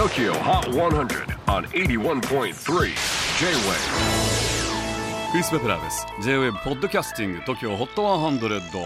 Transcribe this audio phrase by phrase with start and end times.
[0.00, 2.54] TOKYO HOT 100 on 81.3 J-WAVE
[5.30, 6.06] クリス・ベプラーです。
[6.22, 8.80] J-WAVE ポッドキャスティング TOKYO HOT 100、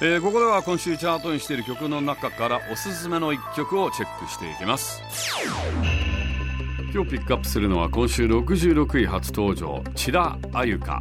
[0.00, 5.02] えー、ここでは今週チャートにしている曲の中からおすすめの一曲をチェックしていきます。
[6.94, 10.98] 今日ピックアップするのは今週66位初登場千田あゆか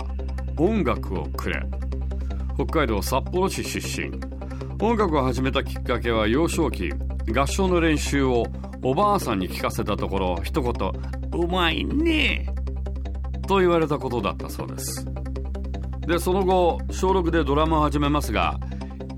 [0.57, 1.64] 音楽をくれ。
[2.55, 4.11] 北海道札幌市出身。
[4.82, 6.91] 音楽を始めたきっかけは幼少期
[7.33, 8.46] 合唱の練習を
[8.83, 10.73] おばあさんに聞かせたところ一言
[11.33, 12.54] 「うまいね」
[13.47, 15.07] と言われたことだったそうです。
[16.05, 18.60] でその後小6でドラムを始めますが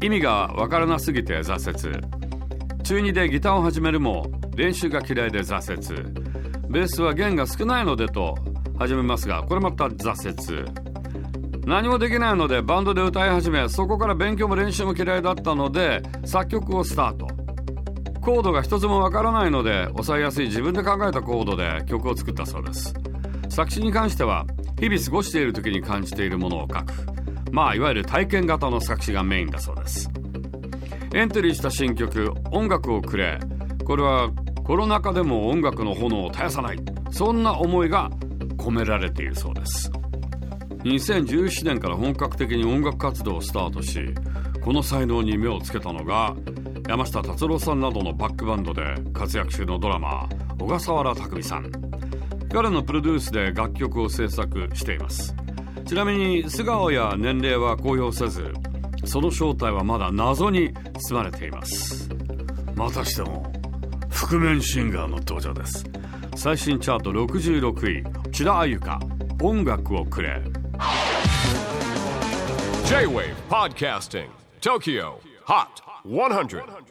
[0.03, 1.99] 意味がわからなすぎて挫折。
[2.83, 6.25] 中2でギターを始めるも練習が嫌いで挫折。
[6.69, 8.35] ベースは弦が少ないのでと
[8.77, 10.85] 始めますがこれまた挫折。
[11.65, 17.34] 何もできないのでバンドで歌い始めそこから勉強も練習も嫌いだったので作曲をスタート。
[18.25, 22.91] コードが一つもわからないので抑えやすい自分で考えたコードで曲を作ったそうです。
[23.49, 24.47] 作詞に関しては
[24.79, 26.93] 日々過ごしている時に感じているものを書く。
[27.51, 30.09] まあいわゆる体験型の作詞がメインだそうです。
[31.13, 33.39] エントリーした新曲「音楽をくれ」
[33.85, 34.31] これは
[34.63, 36.79] コロナ禍でも音楽の炎を絶やさない。
[37.11, 38.09] そんな思いが
[38.57, 39.91] 込められているそうです。
[40.83, 43.99] 2017年から本格的に音楽活動をスタートし
[44.63, 46.35] この才能に目をつけたのが
[46.87, 51.71] 山下達郎さんなどのバックバンドで活躍中のドラマ小笠原拓海さん。
[52.53, 55.35] 彼のプロデュースで楽曲を制作しています。
[55.85, 58.53] ちなみに素顔や年齢は公表せず
[59.03, 60.73] その正体はまだ謎に
[61.09, 62.07] 包まれています。
[62.75, 63.51] またしても
[64.09, 65.85] 覆面シンガーの登場です。
[66.35, 68.99] 最新チャート66位千田あゆか
[69.41, 70.39] 音楽をくれ。
[72.85, 74.27] J-WAVE PODCASTING
[74.61, 75.13] TOKYO
[75.47, 75.94] HOT.
[76.05, 76.59] 100.
[76.59, 76.85] 100.